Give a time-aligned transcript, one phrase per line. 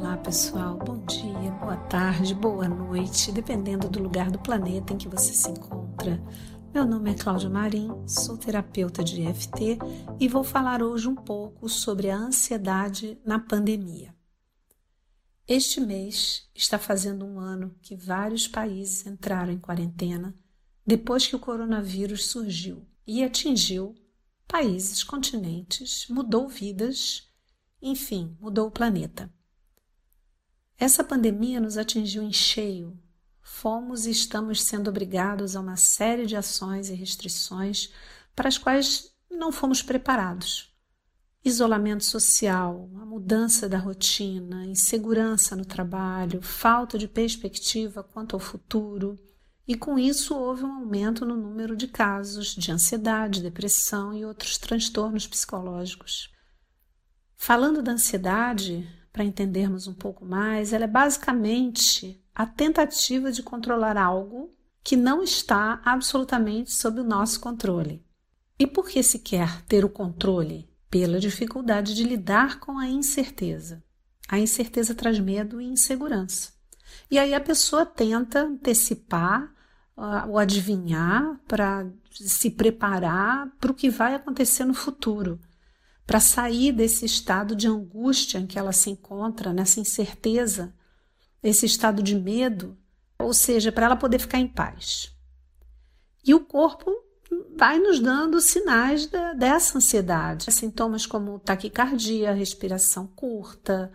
[0.00, 5.06] Olá pessoal, bom dia, boa tarde, boa noite, dependendo do lugar do planeta em que
[5.06, 6.18] você se encontra.
[6.72, 9.78] Meu nome é Cláudia Marim, sou terapeuta de EFT
[10.18, 14.14] e vou falar hoje um pouco sobre a ansiedade na pandemia.
[15.46, 20.34] Este mês está fazendo um ano que vários países entraram em quarentena
[20.84, 23.94] depois que o coronavírus surgiu e atingiu
[24.48, 27.30] países, continentes, mudou vidas,
[27.82, 29.30] enfim, mudou o planeta.
[30.80, 32.98] Essa pandemia nos atingiu em cheio.
[33.42, 37.92] Fomos e estamos sendo obrigados a uma série de ações e restrições
[38.34, 40.74] para as quais não fomos preparados.
[41.44, 49.18] Isolamento social, a mudança da rotina, insegurança no trabalho, falta de perspectiva quanto ao futuro,
[49.68, 54.56] e com isso houve um aumento no número de casos de ansiedade, depressão e outros
[54.56, 56.32] transtornos psicológicos.
[57.36, 63.96] Falando da ansiedade, para entendermos um pouco mais, ela é basicamente a tentativa de controlar
[63.96, 64.50] algo
[64.82, 68.04] que não está absolutamente sob o nosso controle.
[68.58, 70.68] E por que se quer ter o controle?
[70.90, 73.82] Pela dificuldade de lidar com a incerteza.
[74.28, 76.52] A incerteza traz medo e insegurança.
[77.10, 79.52] E aí a pessoa tenta antecipar
[79.96, 85.38] uh, ou adivinhar para se preparar para o que vai acontecer no futuro
[86.10, 90.74] para sair desse estado de angústia em que ela se encontra, nessa incerteza,
[91.40, 92.76] esse estado de medo,
[93.16, 95.16] ou seja, para ela poder ficar em paz.
[96.26, 96.90] E o corpo
[97.56, 100.50] vai nos dando sinais da, dessa ansiedade.
[100.52, 103.92] Sintomas como taquicardia, respiração curta,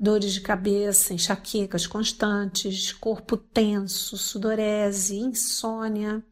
[0.00, 6.24] dores de cabeça, enxaquecas constantes, corpo tenso, sudorese, insônia.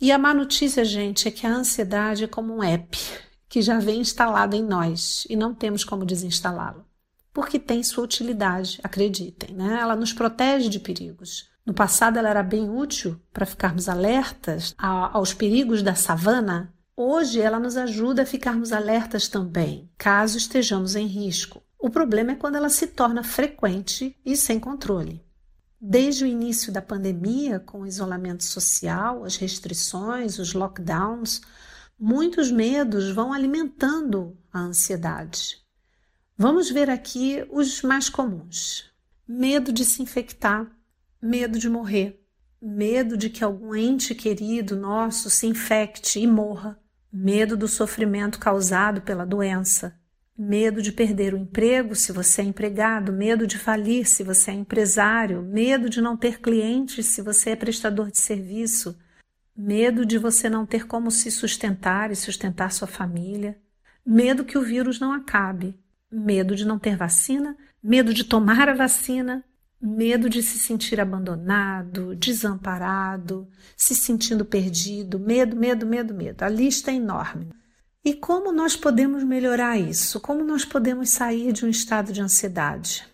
[0.00, 2.96] E a má notícia, gente, é que a ansiedade é como um app
[3.48, 6.84] que já vem instalado em nós e não temos como desinstalá-lo.
[7.32, 9.78] Porque tem sua utilidade, acreditem, né?
[9.80, 11.48] Ela nos protege de perigos.
[11.64, 16.72] No passado ela era bem útil para ficarmos alertas aos perigos da savana.
[16.96, 21.62] Hoje ela nos ajuda a ficarmos alertas também, caso estejamos em risco.
[21.78, 25.24] O problema é quando ela se torna frequente e sem controle.
[25.80, 31.40] Desde o início da pandemia, com o isolamento social, as restrições, os lockdowns,
[31.98, 35.58] muitos medos vão alimentando a ansiedade.
[36.36, 38.92] Vamos ver aqui os mais comuns:
[39.26, 40.70] medo de se infectar,
[41.20, 42.24] medo de morrer,
[42.62, 46.78] medo de que algum ente querido nosso se infecte e morra,
[47.12, 49.98] medo do sofrimento causado pela doença,
[50.36, 54.54] medo de perder o emprego se você é empregado, medo de falir se você é
[54.54, 58.96] empresário, medo de não ter clientes se você é prestador de serviço
[59.60, 63.58] medo de você não ter como se sustentar e sustentar sua família,
[64.06, 65.76] medo que o vírus não acabe,
[66.08, 69.44] medo de não ter vacina, medo de tomar a vacina,
[69.82, 76.44] medo de se sentir abandonado, desamparado, se sentindo perdido, medo, medo, medo, medo.
[76.44, 77.48] A lista é enorme.
[78.04, 80.20] E como nós podemos melhorar isso?
[80.20, 83.04] Como nós podemos sair de um estado de ansiedade?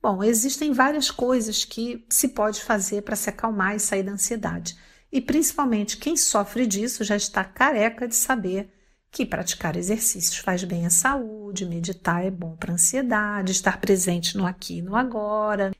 [0.00, 4.74] Bom, existem várias coisas que se pode fazer para se acalmar e sair da ansiedade.
[5.12, 8.72] E principalmente quem sofre disso já está careca de saber
[9.10, 14.38] que praticar exercícios faz bem à saúde, meditar é bom para a ansiedade, estar presente
[14.38, 15.70] no aqui e no agora.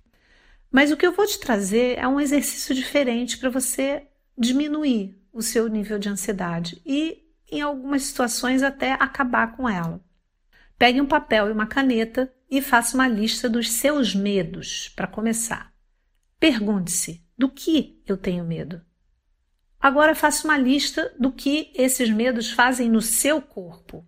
[0.71, 4.07] Mas o que eu vou te trazer é um exercício diferente para você
[4.37, 9.99] diminuir o seu nível de ansiedade e, em algumas situações, até acabar com ela.
[10.77, 15.73] Pegue um papel e uma caneta e faça uma lista dos seus medos para começar.
[16.39, 18.83] Pergunte-se: do que eu tenho medo?
[19.83, 24.07] Agora faça uma lista do que esses medos fazem no seu corpo.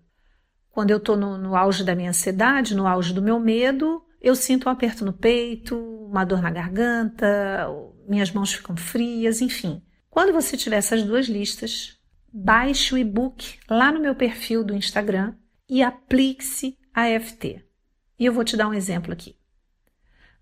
[0.70, 4.36] Quando eu estou no, no, auge da minha ansiedade, no auge do meu medo, eu
[4.36, 7.66] sinto um aperto no peito, uma dor na garganta,
[8.08, 9.82] minhas mãos ficam frias, enfim.
[10.08, 11.98] Quando você tiver essas duas listas,
[12.32, 15.34] baixe o e-book lá no meu perfil do Instagram
[15.68, 17.64] e aplique-se a EFT.
[18.16, 19.36] E eu vou te dar um exemplo aqui.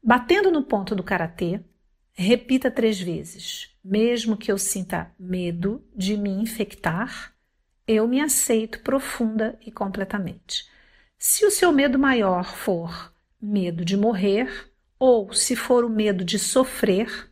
[0.05, 1.65] Batendo no ponto do karatê,
[2.13, 7.35] repita três vezes mesmo que eu sinta medo de me infectar,
[7.87, 10.71] eu me aceito profunda e completamente.
[11.19, 14.49] Se o seu medo maior for medo de morrer,
[14.99, 17.31] ou se for o medo de sofrer,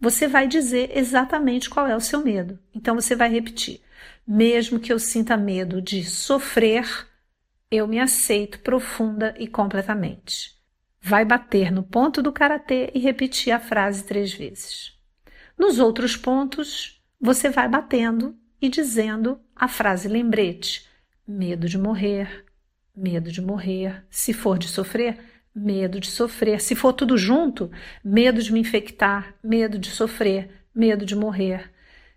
[0.00, 2.58] você vai dizer exatamente qual é o seu medo.
[2.74, 3.80] Então você vai repetir:
[4.26, 6.84] mesmo que eu sinta medo de sofrer,
[7.70, 10.60] eu me aceito profunda e completamente.
[11.00, 14.92] Vai bater no ponto do karatê e repetir a frase três vezes.
[15.62, 20.88] Nos outros pontos, você vai batendo e dizendo a frase lembrete:
[21.24, 22.44] medo de morrer,
[22.92, 24.04] medo de morrer.
[24.10, 25.20] Se for de sofrer,
[25.54, 26.60] medo de sofrer.
[26.60, 27.70] Se for tudo junto,
[28.04, 31.70] medo de me infectar, medo de sofrer, medo de morrer.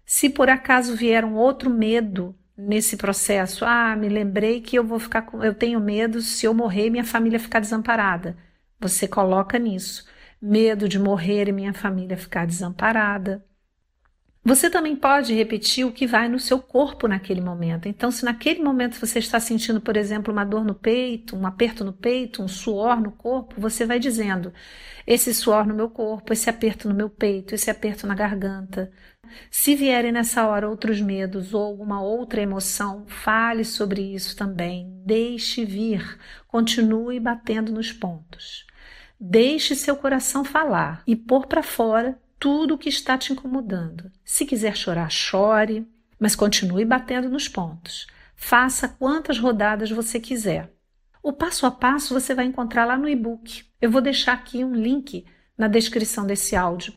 [0.03, 4.97] Se por acaso vier um outro medo nesse processo, ah, me lembrei que eu vou
[4.97, 8.35] ficar com, eu tenho medo se eu morrer minha família ficar desamparada.
[8.79, 10.03] Você coloca nisso,
[10.45, 13.43] medo de morrer e minha família ficar desamparada.
[14.43, 17.87] Você também pode repetir o que vai no seu corpo naquele momento.
[17.87, 21.83] Então, se naquele momento você está sentindo, por exemplo, uma dor no peito, um aperto
[21.83, 24.53] no peito, um suor no corpo, você vai dizendo:
[25.07, 28.91] esse suor no meu corpo, esse aperto no meu peito, esse aperto na garganta.
[29.49, 35.01] Se vierem nessa hora outros medos ou alguma outra emoção, fale sobre isso também.
[35.03, 38.63] Deixe vir, continue batendo nos pontos.
[39.19, 44.11] Deixe seu coração falar e pôr para fora tudo o que está te incomodando.
[44.23, 45.87] Se quiser chorar, chore,
[46.19, 48.07] mas continue batendo nos pontos.
[48.35, 50.71] Faça quantas rodadas você quiser.
[51.23, 53.63] O passo a passo você vai encontrar lá no e-book.
[53.81, 55.25] Eu vou deixar aqui um link
[55.57, 56.93] na descrição desse áudio.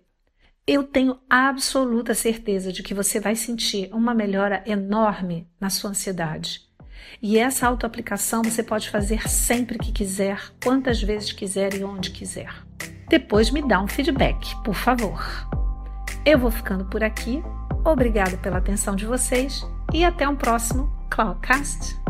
[0.67, 6.68] Eu tenho absoluta certeza de que você vai sentir uma melhora enorme na sua ansiedade.
[7.21, 12.53] E essa autoaplicação você pode fazer sempre que quiser, quantas vezes quiser e onde quiser.
[13.09, 15.25] Depois me dá um feedback, por favor.
[16.25, 17.43] Eu vou ficando por aqui.
[17.85, 22.08] Obrigada pela atenção de vocês e até um próximo Cloudcast.